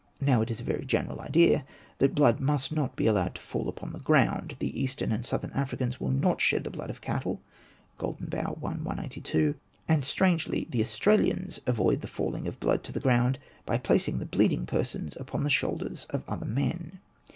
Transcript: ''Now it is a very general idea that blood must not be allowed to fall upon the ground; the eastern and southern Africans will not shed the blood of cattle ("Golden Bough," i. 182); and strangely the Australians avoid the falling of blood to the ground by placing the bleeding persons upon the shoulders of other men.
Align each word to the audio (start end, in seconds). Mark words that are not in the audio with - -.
''Now 0.19 0.41
it 0.41 0.49
is 0.49 0.59
a 0.59 0.63
very 0.63 0.83
general 0.83 1.21
idea 1.21 1.63
that 1.99 2.15
blood 2.15 2.39
must 2.39 2.71
not 2.71 2.95
be 2.95 3.05
allowed 3.05 3.35
to 3.35 3.41
fall 3.43 3.69
upon 3.69 3.93
the 3.93 3.99
ground; 3.99 4.55
the 4.57 4.81
eastern 4.81 5.11
and 5.11 5.23
southern 5.23 5.51
Africans 5.53 5.99
will 6.01 6.09
not 6.09 6.41
shed 6.41 6.63
the 6.63 6.71
blood 6.71 6.89
of 6.89 7.01
cattle 7.01 7.39
("Golden 7.99 8.25
Bough," 8.25 8.57
i. 8.65 8.69
182); 8.69 9.53
and 9.87 10.03
strangely 10.03 10.65
the 10.71 10.81
Australians 10.81 11.61
avoid 11.67 12.01
the 12.01 12.07
falling 12.07 12.47
of 12.47 12.59
blood 12.59 12.83
to 12.85 12.91
the 12.91 12.99
ground 12.99 13.37
by 13.63 13.77
placing 13.77 14.17
the 14.17 14.25
bleeding 14.25 14.65
persons 14.65 15.15
upon 15.17 15.43
the 15.43 15.51
shoulders 15.51 16.05
of 16.09 16.23
other 16.27 16.47
men. 16.47 16.97